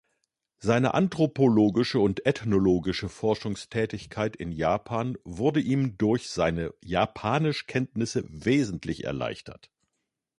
Seine 0.57 0.95
anthropologische 0.95 1.99
und 1.99 2.25
ethnologische 2.25 3.07
Forschungstätigkeit 3.07 4.35
in 4.35 4.51
Japan 4.51 5.15
wurde 5.25 5.59
ihm 5.59 5.95
durch 5.99 6.27
seine 6.31 6.73
Japanisch-Kenntnisse 6.83 8.23
wesentlich 8.27 9.03
erleichtert. 9.03 9.69